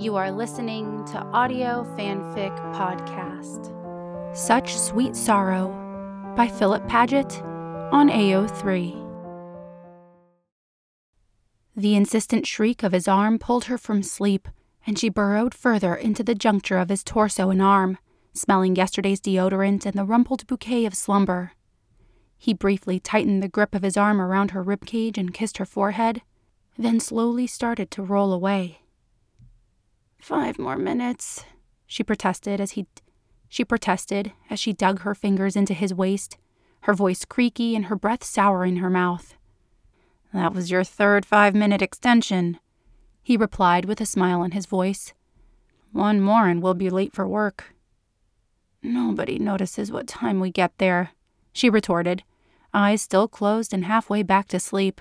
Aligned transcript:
You 0.00 0.16
are 0.16 0.32
listening 0.32 1.04
to 1.08 1.18
Audio 1.26 1.84
Fanfic 1.94 2.56
Podcast. 2.74 3.68
Such 4.34 4.74
Sweet 4.74 5.14
Sorrow 5.14 5.68
by 6.34 6.48
Philip 6.48 6.88
Paget 6.88 7.42
on 7.92 8.08
AO3. 8.08 8.96
The 11.76 11.94
insistent 11.96 12.46
shriek 12.46 12.82
of 12.82 12.92
his 12.92 13.06
arm 13.06 13.38
pulled 13.38 13.64
her 13.64 13.76
from 13.76 14.02
sleep, 14.02 14.48
and 14.86 14.98
she 14.98 15.10
burrowed 15.10 15.52
further 15.52 15.94
into 15.94 16.22
the 16.22 16.34
juncture 16.34 16.78
of 16.78 16.88
his 16.88 17.04
torso 17.04 17.50
and 17.50 17.60
arm, 17.60 17.98
smelling 18.32 18.76
yesterday's 18.76 19.20
deodorant 19.20 19.84
and 19.84 19.96
the 19.96 20.06
rumpled 20.06 20.46
bouquet 20.46 20.86
of 20.86 20.94
slumber. 20.94 21.52
He 22.38 22.54
briefly 22.54 23.00
tightened 23.00 23.42
the 23.42 23.48
grip 23.48 23.74
of 23.74 23.82
his 23.82 23.98
arm 23.98 24.18
around 24.18 24.52
her 24.52 24.64
ribcage 24.64 25.18
and 25.18 25.34
kissed 25.34 25.58
her 25.58 25.66
forehead, 25.66 26.22
then 26.78 27.00
slowly 27.00 27.46
started 27.46 27.90
to 27.90 28.02
roll 28.02 28.32
away. 28.32 28.79
Five 30.20 30.58
more 30.58 30.76
minutes, 30.76 31.46
she 31.86 32.04
protested 32.04 32.60
as 32.60 32.72
he 32.72 32.86
she 33.48 33.64
protested 33.64 34.32
as 34.50 34.60
she 34.60 34.72
dug 34.72 35.00
her 35.00 35.14
fingers 35.14 35.56
into 35.56 35.74
his 35.74 35.94
waist, 35.94 36.36
her 36.82 36.94
voice 36.94 37.24
creaky 37.24 37.74
and 37.74 37.86
her 37.86 37.96
breath 37.96 38.22
sour 38.22 38.64
in 38.64 38.76
her 38.76 38.90
mouth. 38.90 39.34
That 40.32 40.52
was 40.52 40.70
your 40.70 40.84
third 40.84 41.24
five 41.24 41.54
minute 41.54 41.80
extension, 41.80 42.60
he 43.22 43.36
replied 43.36 43.86
with 43.86 44.00
a 44.00 44.06
smile 44.06 44.42
in 44.42 44.50
his 44.50 44.66
voice. 44.66 45.14
One 45.90 46.20
more 46.20 46.48
and 46.48 46.62
we'll 46.62 46.74
be 46.74 46.90
late 46.90 47.14
for 47.14 47.26
work. 47.26 47.74
Nobody 48.82 49.38
notices 49.38 49.90
what 49.90 50.06
time 50.06 50.38
we 50.38 50.50
get 50.50 50.76
there, 50.76 51.12
she 51.52 51.70
retorted, 51.70 52.22
eyes 52.74 53.00
still 53.00 53.26
closed 53.26 53.72
and 53.72 53.86
halfway 53.86 54.22
back 54.22 54.48
to 54.48 54.60
sleep. 54.60 55.00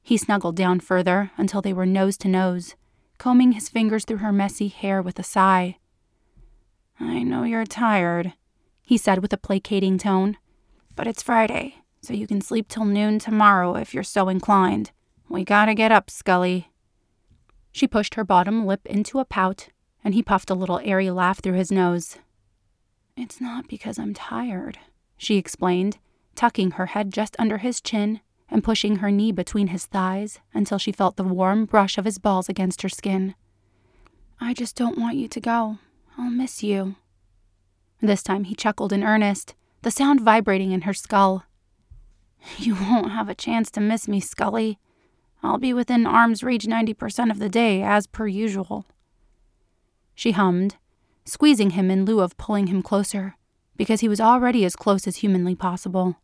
He 0.00 0.16
snuggled 0.16 0.56
down 0.56 0.78
further 0.78 1.32
until 1.36 1.60
they 1.60 1.72
were 1.72 1.86
nose 1.86 2.16
to 2.18 2.28
nose 2.28 2.76
combing 3.22 3.52
his 3.52 3.68
fingers 3.68 4.04
through 4.04 4.16
her 4.16 4.32
messy 4.32 4.66
hair 4.66 5.00
with 5.00 5.16
a 5.16 5.22
sigh. 5.22 5.76
I 6.98 7.22
know 7.22 7.44
you're 7.44 7.64
tired, 7.64 8.32
he 8.82 8.98
said 8.98 9.20
with 9.20 9.32
a 9.32 9.36
placating 9.36 9.96
tone, 9.96 10.38
but 10.96 11.06
it's 11.06 11.22
Friday, 11.22 11.76
so 12.00 12.14
you 12.14 12.26
can 12.26 12.40
sleep 12.40 12.66
till 12.66 12.84
noon 12.84 13.20
tomorrow 13.20 13.76
if 13.76 13.94
you're 13.94 14.02
so 14.02 14.28
inclined. 14.28 14.90
We 15.28 15.44
gotta 15.44 15.72
get 15.72 15.92
up, 15.92 16.10
Scully. 16.10 16.72
She 17.70 17.86
pushed 17.86 18.16
her 18.16 18.24
bottom 18.24 18.66
lip 18.66 18.80
into 18.86 19.20
a 19.20 19.24
pout, 19.24 19.68
and 20.02 20.14
he 20.14 20.22
puffed 20.24 20.50
a 20.50 20.54
little 20.54 20.80
airy 20.82 21.08
laugh 21.12 21.40
through 21.40 21.52
his 21.52 21.70
nose. 21.70 22.18
It's 23.16 23.40
not 23.40 23.68
because 23.68 24.00
I'm 24.00 24.14
tired, 24.14 24.80
she 25.16 25.36
explained, 25.36 25.98
tucking 26.34 26.72
her 26.72 26.86
head 26.86 27.12
just 27.12 27.36
under 27.38 27.58
his 27.58 27.80
chin 27.80 28.20
and 28.52 28.62
pushing 28.62 28.96
her 28.96 29.10
knee 29.10 29.32
between 29.32 29.68
his 29.68 29.86
thighs 29.86 30.38
until 30.52 30.78
she 30.78 30.92
felt 30.92 31.16
the 31.16 31.24
warm 31.24 31.64
brush 31.64 31.96
of 31.96 32.04
his 32.04 32.18
balls 32.18 32.50
against 32.50 32.82
her 32.82 32.88
skin. 32.88 33.34
I 34.40 34.52
just 34.52 34.76
don't 34.76 34.98
want 34.98 35.16
you 35.16 35.26
to 35.26 35.40
go. 35.40 35.78
I'll 36.18 36.30
miss 36.30 36.62
you. 36.62 36.96
This 38.00 38.22
time 38.22 38.44
he 38.44 38.54
chuckled 38.54 38.92
in 38.92 39.02
earnest, 39.02 39.54
the 39.80 39.90
sound 39.90 40.20
vibrating 40.20 40.72
in 40.72 40.82
her 40.82 40.92
skull. 40.92 41.44
You 42.58 42.74
won't 42.74 43.12
have 43.12 43.28
a 43.28 43.34
chance 43.34 43.70
to 43.70 43.80
miss 43.80 44.06
me, 44.06 44.20
Scully. 44.20 44.78
I'll 45.42 45.58
be 45.58 45.72
within 45.72 46.06
arm's 46.06 46.42
reach 46.42 46.66
90% 46.66 47.30
of 47.30 47.38
the 47.38 47.48
day, 47.48 47.82
as 47.82 48.06
per 48.06 48.26
usual. 48.26 48.84
She 50.14 50.32
hummed, 50.32 50.76
squeezing 51.24 51.70
him 51.70 51.90
in 51.90 52.04
lieu 52.04 52.20
of 52.20 52.36
pulling 52.36 52.66
him 52.66 52.82
closer, 52.82 53.36
because 53.76 54.00
he 54.00 54.08
was 54.08 54.20
already 54.20 54.64
as 54.64 54.76
close 54.76 55.06
as 55.06 55.16
humanly 55.16 55.54
possible. 55.54 56.16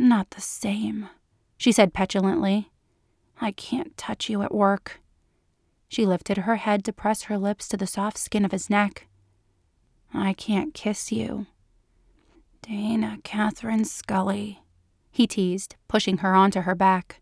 Not 0.00 0.30
the 0.30 0.40
same, 0.40 1.10
she 1.58 1.72
said 1.72 1.92
petulantly. 1.92 2.70
I 3.38 3.50
can't 3.52 3.94
touch 3.98 4.30
you 4.30 4.40
at 4.40 4.54
work. 4.54 4.98
She 5.88 6.06
lifted 6.06 6.38
her 6.38 6.56
head 6.56 6.86
to 6.86 6.92
press 6.94 7.24
her 7.24 7.36
lips 7.36 7.68
to 7.68 7.76
the 7.76 7.86
soft 7.86 8.16
skin 8.16 8.46
of 8.46 8.50
his 8.50 8.70
neck. 8.70 9.08
I 10.14 10.32
can't 10.32 10.72
kiss 10.72 11.12
you. 11.12 11.48
Dana 12.62 13.18
Catherine 13.24 13.84
Scully, 13.84 14.62
he 15.10 15.26
teased, 15.26 15.76
pushing 15.86 16.18
her 16.18 16.34
onto 16.34 16.62
her 16.62 16.74
back. 16.74 17.20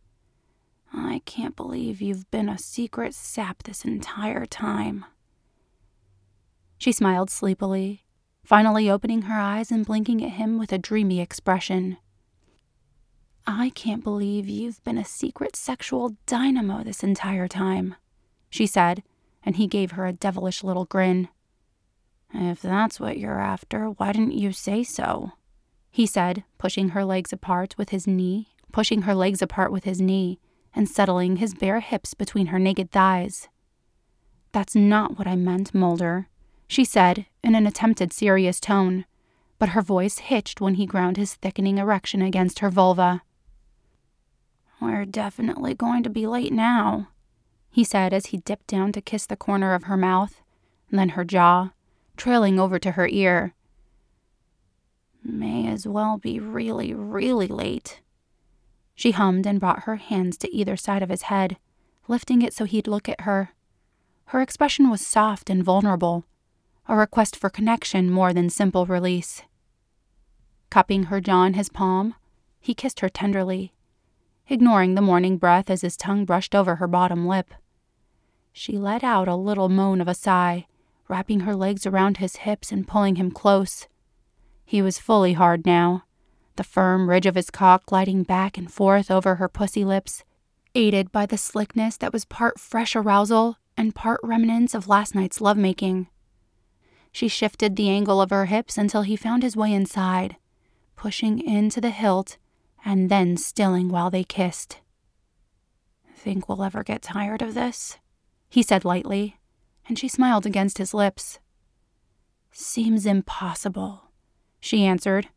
I 0.93 1.23
can't 1.25 1.57
believe 1.57 2.01
you've 2.01 2.31
been 2.31 2.49
a 2.49 2.59
secret 2.59 3.13
sap 3.13 3.65
this 3.65 3.85
entire 3.85 4.47
time. 4.47 5.05
She 6.79 6.93
smiled 6.93 7.29
sleepily, 7.29 8.05
finally 8.45 8.89
opening 8.89 9.23
her 9.23 9.41
eyes 9.41 9.73
and 9.73 9.85
blinking 9.85 10.25
at 10.25 10.35
him 10.35 10.61
with 10.61 10.73
a 10.73 10.79
dreamy 10.79 11.21
expression. 11.21 11.97
I 13.51 13.71
can't 13.71 14.05
believe 14.05 14.47
you've 14.47 14.85
been 14.85 14.99
a 14.99 15.07
secret 15.07 15.57
sexual 15.57 16.19
dynamo 16.27 16.85
this 16.85 17.03
entire 17.03 17.49
time, 17.49 17.95
she 18.51 18.67
said, 18.67 19.03
and 19.43 19.57
he 19.57 19.67
gave 19.67 19.93
her 19.93 20.05
a 20.05 20.13
devilish 20.13 20.63
little 20.63 20.85
grin. 20.85 21.31
If 22.35 22.61
that's 22.61 23.01
what 23.01 23.17
you're 23.17 23.41
after, 23.41 23.87
why 23.87 24.13
didn't 24.13 24.35
you 24.35 24.53
say 24.53 24.83
so? 24.83 25.33
He 25.91 26.05
said, 26.05 26.45
pushing 26.59 26.91
her 26.91 27.07
legs 27.07 27.33
apart 27.33 27.75
with 27.79 27.89
his 27.89 28.07
knee, 28.07 28.49
pushing 28.71 29.03
her 29.03 29.15
legs 29.15 29.41
apart 29.41 29.73
with 29.73 29.85
his 29.85 29.99
knee, 29.99 30.39
and 30.75 30.87
settling 30.87 31.37
his 31.37 31.55
bare 31.55 31.81
hips 31.81 32.13
between 32.13 32.49
her 32.49 32.59
naked 32.59 32.91
thighs. 32.91 33.49
That's 34.53 34.77
not 34.77 35.17
what 35.19 35.27
I 35.27 35.37
meant, 35.37 35.75
Mulder, 35.75 36.29
she 36.67 36.85
said 36.85 37.25
in 37.43 37.55
an 37.55 37.67
attempted 37.67 38.13
serious 38.13 38.61
tone, 38.61 39.07
but 39.59 39.71
her 39.71 39.81
voice 39.81 40.19
hitched 40.19 40.61
when 40.61 40.75
he 40.75 40.85
ground 40.85 41.17
his 41.17 41.33
thickening 41.33 41.79
erection 41.79 42.21
against 42.21 42.59
her 42.59 42.69
vulva. 42.69 43.23
We're 44.81 45.05
definitely 45.05 45.75
going 45.75 46.03
to 46.05 46.11
be 46.11 46.27
late 46.27 46.53
now, 46.53 47.09
he 47.71 47.85
said 47.85 48.13
as 48.13 48.27
he 48.27 48.39
dipped 48.39 48.67
down 48.69 48.93
to 48.93 49.01
kiss 49.01 49.27
the 49.27 49.37
corner 49.37 49.75
of 49.75 49.85
her 49.85 49.97
mouth, 49.97 50.41
then 50.91 51.11
her 51.11 51.25
jaw, 51.25 51.71
trailing 52.17 52.59
over 52.59 52.79
to 52.79 52.93
her 52.93 53.09
ear. 53.09 53.55
May 55.23 55.67
as 55.67 55.87
well 55.87 56.17
be 56.17 56.39
really, 56.39 56.95
really 56.95 57.49
late. 57.49 58.01
She 58.95 59.11
hummed 59.11 59.47
and 59.47 59.61
brought 59.61 59.85
her 59.85 59.97
hands 59.97 60.37
to 60.39 60.55
either 60.55 60.77
side 60.77 61.03
of 61.03 61.09
his 61.09 61.23
head, 61.23 61.57
lifting 62.07 62.43
it 62.43 62.53
so 62.55 62.65
he'd 62.65 62.89
look 62.89 63.09
at 63.09 63.23
her. 63.23 63.51
Her 64.27 64.41
expression 64.41 64.91
was 64.91 65.07
soft 65.07 65.51
and 65.51 65.63
vulnerable, 65.63 66.25
a 66.87 66.97
request 66.97 67.37
for 67.37 67.51
connection 67.51 68.11
more 68.11 68.33
than 68.33 68.49
simple 68.49 68.87
release. 68.87 69.43
Cupping 70.71 71.05
her 71.05 71.21
jaw 71.21 71.45
in 71.45 71.55
his 71.55 71.69
palm, 71.69 72.15
he 72.61 72.75
kissed 72.75 73.01
her 73.01 73.09
tenderly, 73.09 73.73
ignoring 74.51 74.95
the 74.95 75.03
morning 75.03 75.37
breath 75.37 75.69
as 75.69 75.83
his 75.83 75.97
tongue 75.97 76.25
brushed 76.25 76.55
over 76.55 76.77
her 76.77 76.89
bottom 76.89 77.27
lip. 77.27 77.53
She 78.53 78.79
let 78.79 79.05
out 79.05 79.29
a 79.29 79.37
little 79.37 79.69
moan 79.69 80.01
of 80.01 80.09
a 80.09 80.15
sigh, 80.15 80.67
wrapping 81.07 81.41
her 81.41 81.55
legs 81.55 81.87
around 81.87 82.17
his 82.17 82.37
hips 82.37 82.73
and 82.73 82.89
pulling 82.89 83.17
him 83.17 83.31
close. 83.31 83.87
He 84.65 84.83
was 84.83 84.99
fully 84.99 85.35
hard 85.35 85.67
now, 85.67 86.05
the 86.57 86.65
firm 86.65 87.09
ridge 87.09 87.27
of 87.27 87.35
his 87.35 87.51
cock 87.51 87.87
gliding 87.87 88.23
back 88.23 88.59
and 88.59 88.73
forth 88.73 89.11
over 89.11 89.37
her 89.37 89.49
pussy 89.49 89.85
lips, 89.85 90.25
aided 90.75 91.13
by 91.13 91.27
the 91.27 91.39
slickness 91.39 91.97
that 91.99 92.13
was 92.13 92.25
part 92.25 92.59
fresh 92.59 92.97
arousal 92.97 93.57
and 93.77 93.95
part 93.95 94.21
remnants 94.23 94.75
of 94.75 94.89
last 94.89 95.15
night's 95.15 95.41
lovemaking. 95.41 96.09
She 97.13 97.29
shifted 97.29 97.77
the 97.77 97.89
angle 97.89 98.21
of 98.21 98.31
her 98.31 98.47
hips 98.47 98.77
until 98.77 99.03
he 99.03 99.17
found 99.17 99.43
his 99.43 99.57
way 99.57 99.73
inside, 99.73 100.37
pushing 100.97 101.39
into 101.39 101.81
the 101.81 101.91
hilt 101.91 102.37
and 102.85 103.11
then 103.11 103.37
stilling 103.37 103.89
while 103.89 104.11
they 104.11 104.25
kissed. 104.25 104.79
Think 106.15 106.49
we'll 106.49 106.63
ever 106.63 106.83
get 106.83 107.03
tired 107.03 107.43
of 107.43 107.55
this? 107.55 107.99
He 108.49 108.63
said 108.63 108.85
lightly, 108.85 109.39
and 109.89 109.99
she 109.99 110.09
smiled 110.09 110.47
against 110.47 110.79
his 110.79 110.93
lips. 110.93 111.39
Seems 112.51 113.07
impossible, 113.07 114.11
she 114.61 114.85
answered, 114.85 115.29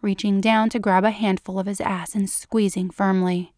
reaching 0.00 0.40
down 0.40 0.70
to 0.70 0.78
grab 0.78 1.04
a 1.04 1.10
handful 1.10 1.58
of 1.58 1.66
his 1.66 1.80
ass 1.80 2.14
and 2.14 2.30
squeezing 2.30 2.90
firmly. 2.90 3.52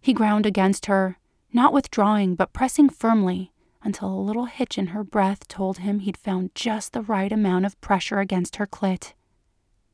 He 0.00 0.12
ground 0.12 0.46
against 0.46 0.86
her, 0.86 1.18
not 1.52 1.72
withdrawing, 1.72 2.34
but 2.34 2.52
pressing 2.52 2.88
firmly 2.88 3.52
until 3.84 4.08
a 4.08 4.18
little 4.18 4.46
hitch 4.46 4.76
in 4.78 4.88
her 4.88 5.04
breath 5.04 5.46
told 5.46 5.78
him 5.78 6.00
he'd 6.00 6.16
found 6.16 6.54
just 6.54 6.92
the 6.92 7.02
right 7.02 7.30
amount 7.30 7.66
of 7.66 7.80
pressure 7.80 8.18
against 8.18 8.56
her 8.56 8.66
clit. 8.66 9.12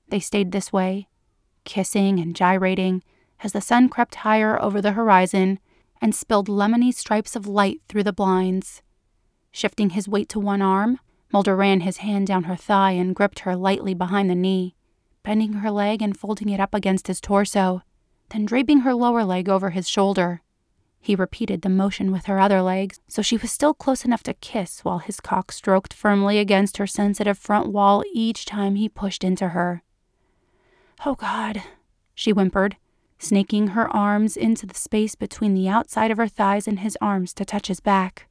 They 0.08 0.20
stayed 0.20 0.52
this 0.52 0.72
way, 0.72 1.08
kissing 1.70 2.19
and 2.19 2.34
gyrating 2.34 3.00
as 3.44 3.52
the 3.52 3.61
sun 3.61 3.88
crept 3.88 4.17
higher 4.17 4.61
over 4.61 4.82
the 4.82 4.93
horizon 4.93 5.61
and 6.02 6.12
spilled 6.12 6.49
lemony 6.49 6.93
stripes 6.93 7.37
of 7.37 7.46
light 7.46 7.81
through 7.88 8.02
the 8.02 8.12
blinds. 8.12 8.82
Shifting 9.52 9.90
his 9.90 10.08
weight 10.08 10.28
to 10.31 10.40
one 10.40 10.62
arm, 10.62 10.99
Mulder 11.32 11.55
ran 11.55 11.82
his 11.82 11.99
hand 11.99 12.26
down 12.26 12.44
her 12.44 12.56
thigh 12.56 12.93
and 12.93 13.14
gripped 13.14 13.40
her 13.40 13.55
lightly 13.55 13.94
behind 13.94 14.28
the 14.28 14.34
knee, 14.34 14.75
bending 15.22 15.52
her 15.52 15.70
leg 15.70 16.02
and 16.02 16.19
folding 16.19 16.49
it 16.49 16.58
up 16.58 16.75
against 16.75 17.06
his 17.06 17.20
torso, 17.20 17.82
then 18.31 18.44
draping 18.44 18.81
her 18.81 18.93
lower 18.93 19.23
leg 19.23 19.49
over 19.49 19.70
his 19.70 19.88
shoulder. 19.88 20.43
He 20.99 21.14
repeated 21.14 21.62
the 21.62 21.69
motion 21.69 22.11
with 22.11 22.26
her 22.26 22.40
other 22.40 22.62
leg, 22.62 22.94
so 23.06 23.23
she 23.23 23.37
was 23.37 23.52
still 23.52 23.75
close 23.75 24.05
enough 24.05 24.25
to 24.25 24.34
kiss 24.34 24.84
while 24.84 24.99
his 24.99 25.20
cock 25.20 25.52
stroked 25.52 25.94
firmly 25.94 26.38
against 26.38 26.78
her 26.78 26.87
sensitive 26.88 27.38
front 27.38 27.70
wall 27.70 28.02
each 28.12 28.44
time 28.44 28.75
he 28.75 28.88
pushed 28.88 29.23
into 29.23 29.50
her. 29.50 29.84
Oh, 31.06 31.14
God, 31.14 31.62
she 32.14 32.32
whimpered, 32.32 32.76
snaking 33.19 33.69
her 33.69 33.88
arms 33.88 34.37
into 34.37 34.67
the 34.67 34.75
space 34.75 35.14
between 35.14 35.55
the 35.55 35.69
outside 35.69 36.11
of 36.11 36.19
her 36.19 36.29
thighs 36.29 36.69
and 36.69 36.81
his 36.81 36.99
arms 37.00 37.32
to 37.35 37.44
touch 37.44 37.69
his 37.69 37.81
back. 37.81 38.26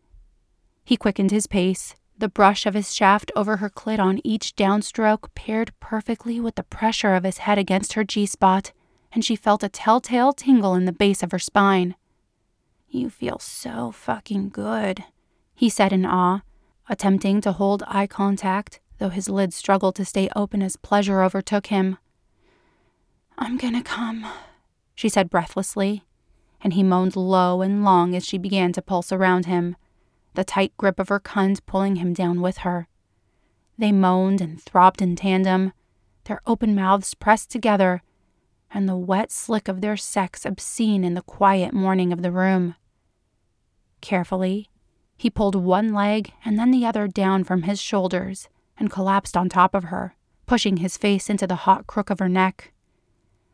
He 0.86 0.98
quickened 0.98 1.32
his 1.32 1.48
pace, 1.48 1.96
the 2.18 2.30
brush 2.30 2.66
of 2.66 2.74
his 2.74 2.94
shaft 2.94 3.32
over 3.36 3.58
her 3.58 3.70
clit 3.70 4.00
on 4.00 4.20
each 4.24 4.56
downstroke 4.56 5.34
paired 5.34 5.72
perfectly 5.80 6.40
with 6.40 6.56
the 6.56 6.64
pressure 6.64 7.16
of 7.16 7.24
his 7.24 7.40
head 7.40 7.58
against 7.58 7.94
her 7.94 8.04
G 8.04 8.26
spot, 8.26 8.72
and 9.12 9.26
she 9.26 9.36
felt 9.36 9.64
a 9.64 9.70
telltale 9.70 10.34
tingle 10.34 10.76
in 10.76 10.86
the 10.86 10.92
base 10.92 11.24
of 11.24 11.32
her 11.32 11.40
spine. 11.40 11.96
You 12.88 13.10
feel 13.10 13.40
so 13.40 13.92
fucking 13.92 14.50
good, 14.50 15.06
he 15.56 15.70
said 15.70 15.94
in 15.94 16.06
awe, 16.06 16.42
attempting 16.88 17.42
to 17.42 17.54
hold 17.54 17.84
eye 17.88 18.08
contact, 18.08 18.80
though 18.98 19.10
his 19.10 19.30
lids 19.30 19.56
struggled 19.56 19.96
to 19.96 20.06
stay 20.06 20.30
open 20.36 20.62
as 20.62 20.76
pleasure 20.76 21.22
overtook 21.22 21.68
him. 21.68 21.98
I'm 23.42 23.56
gonna 23.56 23.82
come, 23.82 24.28
she 24.96 25.08
said 25.08 25.30
breathlessly, 25.30 26.04
and 26.62 26.74
he 26.74 26.84
moaned 26.84 27.16
low 27.16 27.62
and 27.62 27.86
long 27.86 28.14
as 28.14 28.26
she 28.26 28.38
began 28.38 28.74
to 28.74 28.82
pulse 28.82 29.14
around 29.14 29.46
him 29.46 29.78
the 30.34 30.44
tight 30.44 30.74
grip 30.76 31.00
of 31.00 31.08
her 31.08 31.22
cunt 31.22 31.66
pulling 31.66 31.96
him 31.96 32.14
down 32.14 32.42
with 32.42 32.60
her. 32.60 32.90
They 33.78 33.94
moaned 33.94 34.42
and 34.42 34.62
throbbed 34.62 35.02
in 35.02 35.16
tandem, 35.16 35.72
their 36.26 36.42
open 36.46 36.76
mouths 36.76 37.14
pressed 37.14 37.50
together, 37.50 38.04
and 38.72 38.88
the 38.88 38.98
wet 38.98 39.32
slick 39.32 39.70
of 39.70 39.80
their 39.80 39.96
sex 39.96 40.46
obscene 40.46 41.06
in 41.06 41.14
the 41.14 41.22
quiet 41.22 41.74
morning 41.74 42.12
of 42.12 42.22
the 42.22 42.32
room. 42.32 42.76
Carefully, 44.02 44.70
he 45.18 45.30
pulled 45.30 45.56
one 45.56 45.94
leg 45.94 46.34
and 46.44 46.60
then 46.60 46.72
the 46.72 46.86
other 46.86 47.08
down 47.08 47.46
from 47.46 47.64
his 47.64 47.82
shoulders 47.82 48.50
and 48.78 48.92
collapsed 48.92 49.38
on 49.38 49.48
top 49.48 49.74
of 49.74 49.86
her, 49.86 50.16
pushing 50.46 50.78
his 50.78 50.98
face 50.98 51.30
into 51.30 51.48
the 51.48 51.64
hot 51.64 51.88
crook 51.88 52.10
of 52.10 52.20
her 52.20 52.30
neck. 52.30 52.74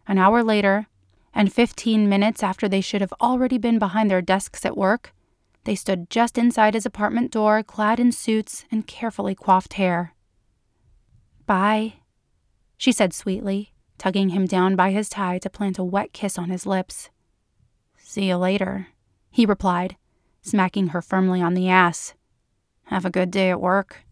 An 0.07 0.17
hour 0.17 0.43
later, 0.43 0.87
and 1.33 1.51
15 1.51 2.07
minutes 2.07 2.43
after 2.43 2.67
they 2.69 2.81
should 2.81 3.01
have 3.01 3.13
already 3.19 3.57
been 3.57 3.79
behind 3.79 4.09
their 4.09 4.21
desks 4.21 4.65
at 4.65 4.77
work, 4.77 5.13
they 5.65 5.75
stood 5.75 6.09
just 6.09 6.37
inside 6.37 6.75
his 6.75 6.85
apartment 6.85 7.31
door, 7.31 7.63
clad 7.63 7.99
in 7.99 8.11
suits 8.11 8.65
and 8.71 8.85
carefully 8.87 9.35
coiffed 9.35 9.73
hair. 9.73 10.13
Bye, 11.45 11.95
she 12.77 12.91
said 12.91 13.13
sweetly, 13.13 13.73
tugging 13.97 14.29
him 14.29 14.45
down 14.45 14.75
by 14.75 14.91
his 14.91 15.09
tie 15.09 15.39
to 15.39 15.49
plant 15.49 15.79
a 15.79 15.83
wet 15.83 16.13
kiss 16.13 16.37
on 16.37 16.49
his 16.49 16.65
lips. 16.65 17.09
See 17.97 18.27
you 18.27 18.37
later, 18.37 18.87
he 19.31 19.45
replied, 19.45 19.97
smacking 20.41 20.89
her 20.89 21.01
firmly 21.01 21.41
on 21.41 21.55
the 21.55 21.67
ass. 21.67 22.13
Have 22.85 23.05
a 23.05 23.09
good 23.09 23.31
day 23.31 23.49
at 23.49 23.59
work. 23.59 24.05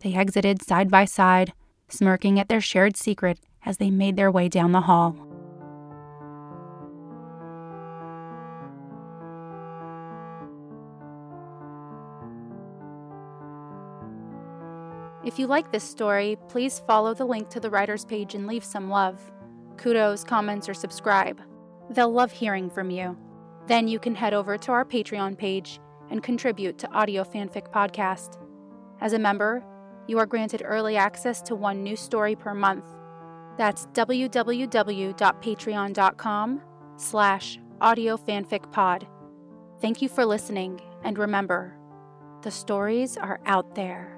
They 0.00 0.14
exited 0.14 0.62
side 0.62 0.90
by 0.90 1.06
side, 1.06 1.54
smirking 1.88 2.38
at 2.38 2.48
their 2.48 2.60
shared 2.60 2.96
secret 2.96 3.40
as 3.64 3.76
they 3.76 3.90
made 3.90 4.16
their 4.16 4.30
way 4.30 4.48
down 4.48 4.72
the 4.72 4.80
hall. 4.82 5.16
If 15.24 15.38
you 15.38 15.46
like 15.46 15.70
this 15.70 15.84
story, 15.84 16.38
please 16.48 16.78
follow 16.78 17.12
the 17.12 17.26
link 17.26 17.50
to 17.50 17.60
the 17.60 17.68
writer's 17.68 18.04
page 18.04 18.34
and 18.34 18.46
leave 18.46 18.64
some 18.64 18.88
love. 18.88 19.20
Kudos, 19.76 20.24
comments, 20.24 20.68
or 20.68 20.74
subscribe. 20.74 21.40
They'll 21.90 22.10
love 22.10 22.32
hearing 22.32 22.70
from 22.70 22.90
you. 22.90 23.16
Then 23.66 23.88
you 23.88 23.98
can 23.98 24.14
head 24.14 24.32
over 24.32 24.56
to 24.56 24.72
our 24.72 24.86
Patreon 24.86 25.36
page 25.36 25.80
and 26.10 26.22
contribute 26.22 26.78
to 26.78 26.90
Audio 26.92 27.24
Fanfic 27.24 27.70
Podcast. 27.70 28.38
As 29.02 29.12
a 29.12 29.18
member, 29.18 29.62
you 30.06 30.18
are 30.18 30.24
granted 30.24 30.62
early 30.64 30.96
access 30.96 31.42
to 31.42 31.54
one 31.54 31.82
new 31.82 31.94
story 31.94 32.34
per 32.34 32.54
month. 32.54 32.86
That's 33.58 33.86
www.patreon.com 33.88 36.62
slash 36.96 37.58
audiofanficpod. 37.80 39.06
Thank 39.80 40.02
you 40.02 40.08
for 40.08 40.24
listening, 40.24 40.80
and 41.04 41.18
remember, 41.18 41.76
the 42.42 42.50
stories 42.50 43.16
are 43.16 43.40
out 43.46 43.74
there. 43.74 44.17